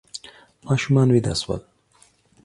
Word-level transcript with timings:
ماشومان 0.63 1.07
ویده 1.11 1.33
شول. 1.35 1.59